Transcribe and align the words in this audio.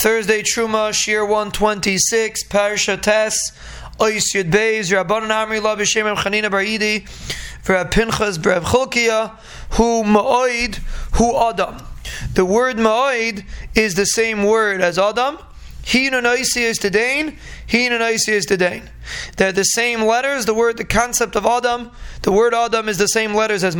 Thursday 0.00 0.40
Truma, 0.42 0.94
Shir 0.94 1.26
126, 1.26 2.44
Parsha 2.44 2.98
Tes, 2.98 3.36
Ois 3.98 4.32
Yud 4.34 4.50
Beis, 4.50 4.90
Rabbanan 4.90 5.28
Amri, 5.28 5.62
La 5.62 5.76
B'Shem 5.76 6.16
Chanina 6.16 6.50
Bar 6.50 6.62
Idi, 6.62 7.06
V'Rab 7.64 7.90
Pinchas, 7.90 8.38
V'Rab 8.38 8.62
Chulkiya, 8.62 9.36
Hu 9.72 10.02
Ma'oid, 10.02 10.76
Hu 11.18 11.36
Adam. 11.36 11.86
The 12.32 12.46
word 12.46 12.78
Ma'oid 12.78 13.44
is 13.74 13.94
the 13.94 14.06
same 14.06 14.44
word 14.44 14.80
as 14.80 14.98
Adam. 14.98 15.36
They're 19.36 19.52
the 19.52 19.64
same 19.64 20.02
letters. 20.02 20.46
The 20.46 20.54
word, 20.54 20.76
the 20.76 20.84
concept 20.84 21.36
of 21.36 21.46
Adam, 21.46 21.90
the 22.22 22.32
word 22.32 22.54
Adam 22.54 22.88
is 22.88 22.98
the 22.98 23.08
same 23.08 23.34
letters 23.34 23.64
as 23.64 23.74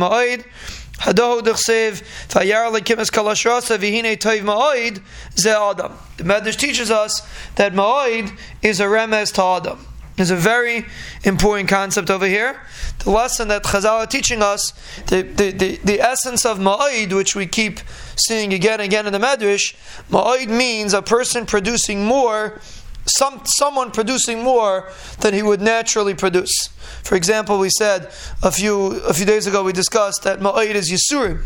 Adam. 5.49 5.93
The 6.17 6.23
Medrash 6.23 6.57
teaches 6.57 6.91
us 6.91 7.27
that 7.55 7.73
ma'oid 7.73 8.37
is 8.61 8.79
a 8.79 8.85
remez 8.85 9.33
to 9.33 9.43
Adam. 9.43 9.87
Is 10.17 10.29
a 10.29 10.35
very 10.35 10.85
important 11.23 11.69
concept 11.69 12.09
over 12.09 12.27
here. 12.27 12.61
The 12.99 13.09
lesson 13.09 13.47
that 13.47 13.63
Chazal 13.63 14.01
are 14.01 14.05
teaching 14.05 14.43
us, 14.43 14.71
the, 15.07 15.23
the, 15.23 15.51
the, 15.51 15.77
the 15.83 16.01
essence 16.01 16.45
of 16.45 16.59
ma'oid, 16.59 17.13
which 17.13 17.35
we 17.35 17.47
keep 17.47 17.79
seeing 18.17 18.53
again 18.53 18.73
and 18.73 18.83
again 18.83 19.07
in 19.07 19.13
the 19.13 19.19
Medrash, 19.19 19.73
ma'oid 20.11 20.49
means 20.49 20.93
a 20.93 21.01
person 21.01 21.45
producing 21.45 22.05
more 22.05 22.59
some 23.05 23.41
someone 23.45 23.89
producing 23.89 24.43
more 24.43 24.91
than 25.21 25.33
he 25.33 25.41
would 25.41 25.61
naturally 25.61 26.13
produce. 26.13 26.69
For 27.03 27.15
example, 27.15 27.57
we 27.57 27.69
said 27.69 28.11
a 28.43 28.51
few 28.51 28.97
a 29.01 29.13
few 29.13 29.25
days 29.25 29.47
ago 29.47 29.63
we 29.63 29.73
discussed 29.73 30.23
that 30.23 30.39
ma'id 30.39 30.75
is 30.75 30.91
yisurim, 30.91 31.41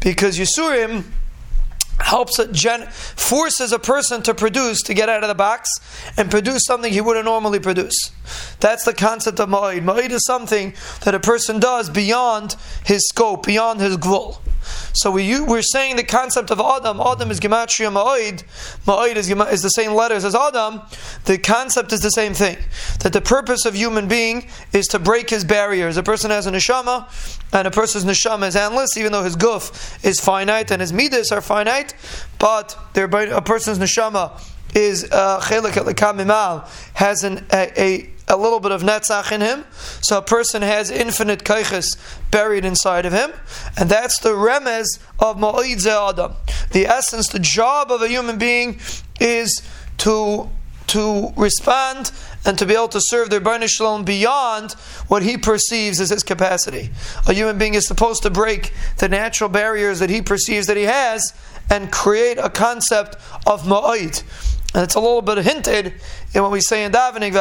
because 0.00 0.38
yisurim 0.38 1.04
helps 2.06 2.38
a 2.38 2.50
gen- 2.52 2.86
forces 2.86 3.72
a 3.72 3.78
person 3.78 4.22
to 4.22 4.32
produce 4.32 4.80
to 4.80 4.94
get 4.94 5.08
out 5.08 5.24
of 5.24 5.28
the 5.28 5.34
box 5.34 5.68
and 6.16 6.30
produce 6.30 6.64
something 6.64 6.92
he 6.92 7.00
wouldn't 7.00 7.24
normally 7.24 7.58
produce. 7.58 8.12
That's 8.60 8.84
the 8.84 8.94
concept 8.94 9.40
of 9.40 9.48
ma'id. 9.48 9.82
Ma'id 9.82 10.10
is 10.10 10.24
something 10.24 10.74
that 11.04 11.16
a 11.16 11.20
person 11.20 11.58
does 11.58 11.90
beyond 11.90 12.54
his 12.84 13.08
scope, 13.08 13.44
beyond 13.44 13.80
his 13.80 13.96
gvul. 13.96 14.38
So 14.96 15.10
we, 15.10 15.38
we're 15.40 15.60
saying 15.60 15.96
the 15.96 16.04
concept 16.04 16.50
of 16.50 16.58
Adam, 16.58 17.00
Adam 17.00 17.30
is 17.30 17.38
Gematria 17.38 17.92
Ma'oid, 17.92 18.44
Ma'oid 18.86 19.16
is, 19.16 19.30
is 19.30 19.62
the 19.62 19.68
same 19.68 19.92
letters 19.92 20.24
as 20.24 20.34
Adam. 20.34 20.80
The 21.26 21.36
concept 21.36 21.92
is 21.92 22.00
the 22.00 22.10
same 22.10 22.32
thing. 22.32 22.56
That 23.00 23.12
the 23.12 23.20
purpose 23.20 23.66
of 23.66 23.74
human 23.74 24.08
being 24.08 24.48
is 24.72 24.86
to 24.88 24.98
break 24.98 25.28
his 25.28 25.44
barriers. 25.44 25.98
A 25.98 26.02
person 26.02 26.30
has 26.30 26.46
a 26.46 26.50
neshama, 26.50 27.08
and 27.52 27.68
a 27.68 27.70
person's 27.70 28.06
neshama 28.06 28.48
is 28.48 28.56
endless, 28.56 28.96
even 28.96 29.12
though 29.12 29.22
his 29.22 29.36
guf 29.36 30.02
is 30.02 30.18
finite 30.18 30.70
and 30.70 30.80
his 30.80 30.94
midas 30.94 31.30
are 31.30 31.42
finite, 31.42 31.94
but 32.38 32.74
a 32.94 33.42
person's 33.42 33.78
neshama 33.78 34.40
is 34.74 35.04
uh, 35.12 35.40
has 36.94 37.24
an, 37.24 37.46
a, 37.52 37.80
a 37.80 38.15
a 38.28 38.36
little 38.36 38.60
bit 38.60 38.72
of 38.72 38.82
netzach 38.82 39.30
in 39.32 39.40
him. 39.40 39.64
So 40.02 40.18
a 40.18 40.22
person 40.22 40.62
has 40.62 40.90
infinite 40.90 41.44
kaiches 41.44 41.96
buried 42.30 42.64
inside 42.64 43.06
of 43.06 43.12
him. 43.12 43.32
And 43.78 43.88
that's 43.88 44.18
the 44.18 44.30
remez 44.30 44.98
of 45.18 45.36
ma'id 45.36 45.86
adam. 45.86 46.34
The 46.72 46.86
essence, 46.86 47.28
the 47.28 47.38
job 47.38 47.90
of 47.90 48.02
a 48.02 48.08
human 48.08 48.38
being 48.38 48.80
is 49.20 49.62
to 49.98 50.50
to 50.88 51.32
respond 51.36 52.12
and 52.44 52.56
to 52.58 52.64
be 52.64 52.74
able 52.74 52.88
to 52.88 53.00
serve 53.00 53.28
their 53.28 53.40
Baruch 53.40 53.68
Shalom 53.68 54.04
beyond 54.04 54.72
what 55.08 55.22
he 55.22 55.36
perceives 55.36 56.00
as 56.00 56.10
his 56.10 56.22
capacity. 56.22 56.90
A 57.26 57.32
human 57.32 57.58
being 57.58 57.74
is 57.74 57.86
supposed 57.86 58.22
to 58.22 58.30
break 58.30 58.72
the 58.98 59.08
natural 59.08 59.50
barriers 59.50 59.98
that 59.98 60.10
he 60.10 60.22
perceives 60.22 60.68
that 60.68 60.76
he 60.76 60.84
has 60.84 61.34
and 61.68 61.90
create 61.90 62.38
a 62.38 62.48
concept 62.48 63.16
of 63.46 63.64
ma'id. 63.64 64.22
And 64.76 64.84
it's 64.84 64.94
a 64.94 65.00
little 65.00 65.22
bit 65.22 65.38
hinted 65.38 65.94
in 66.34 66.42
what 66.42 66.52
we 66.52 66.60
say 66.60 66.84
in 66.84 66.92
davening, 66.92 67.32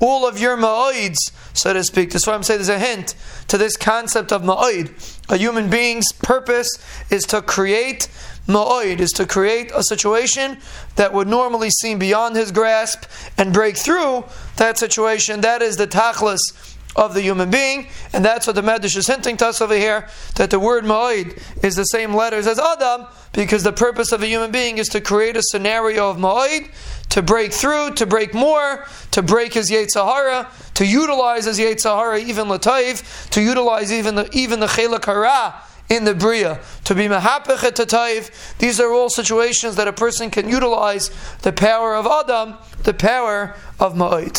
all 0.00 0.26
of 0.26 0.40
your 0.40 0.56
ma'oids, 0.56 1.18
so 1.52 1.72
to 1.74 1.84
speak. 1.84 2.12
That's 2.12 2.26
why 2.26 2.32
I'm 2.32 2.42
saying 2.42 2.60
there's 2.60 2.70
a 2.70 2.78
hint 2.78 3.14
to 3.48 3.58
this 3.58 3.76
concept 3.76 4.32
of 4.32 4.40
ma'oid. 4.40 5.28
A 5.28 5.36
human 5.36 5.68
being's 5.68 6.12
purpose 6.12 6.78
is 7.10 7.24
to 7.24 7.42
create 7.42 8.08
ma'oid, 8.46 9.00
is 9.00 9.12
to 9.12 9.26
create 9.26 9.70
a 9.74 9.82
situation 9.82 10.56
that 10.96 11.12
would 11.12 11.28
normally 11.28 11.68
seem 11.68 11.98
beyond 11.98 12.36
his 12.36 12.50
grasp 12.52 13.04
and 13.36 13.52
break 13.52 13.76
through 13.76 14.24
that 14.56 14.78
situation. 14.78 15.42
That 15.42 15.60
is 15.60 15.76
the 15.76 15.86
tachlis 15.86 16.77
of 16.98 17.14
the 17.14 17.22
human 17.22 17.48
being, 17.48 17.86
and 18.12 18.24
that's 18.24 18.46
what 18.46 18.56
the 18.56 18.62
Medrash 18.62 18.96
is 18.96 19.06
hinting 19.06 19.36
to 19.38 19.46
us 19.46 19.60
over 19.60 19.76
here 19.76 20.08
that 20.34 20.50
the 20.50 20.58
word 20.58 20.84
Ma'id 20.84 21.40
is 21.62 21.76
the 21.76 21.84
same 21.84 22.12
letters 22.12 22.46
as 22.46 22.58
Adam, 22.58 23.06
because 23.32 23.62
the 23.62 23.72
purpose 23.72 24.10
of 24.10 24.20
a 24.22 24.26
human 24.26 24.50
being 24.50 24.78
is 24.78 24.88
to 24.88 25.00
create 25.00 25.36
a 25.36 25.42
scenario 25.42 26.10
of 26.10 26.16
Ma'id, 26.16 26.70
to 27.10 27.22
break 27.22 27.52
through, 27.52 27.92
to 27.94 28.04
break 28.04 28.34
more, 28.34 28.84
to 29.12 29.22
break 29.22 29.54
his 29.54 29.70
Yetzer 29.70 30.04
Hara, 30.04 30.50
to 30.74 30.84
utilize 30.84 31.44
his 31.44 31.58
Yetzer 31.58 31.96
Hara, 31.96 32.18
even 32.18 32.48
Lataiv, 32.48 33.30
to 33.30 33.40
utilize 33.40 33.92
even 33.92 34.16
the 34.16 34.28
even 34.32 34.60
the 34.60 34.66
Chelak 34.66 35.54
in 35.88 36.04
the 36.04 36.14
Bria, 36.14 36.60
to 36.84 36.94
be 36.94 37.06
Mahapech 37.06 37.72
Tataiv. 37.72 38.58
These 38.58 38.78
are 38.80 38.92
all 38.92 39.08
situations 39.08 39.76
that 39.76 39.88
a 39.88 39.92
person 39.92 40.30
can 40.30 40.48
utilize 40.48 41.10
the 41.42 41.52
power 41.52 41.94
of 41.94 42.06
Adam, 42.06 42.56
the 42.82 42.92
power 42.92 43.54
of 43.80 43.94
Ma'id. 43.94 44.36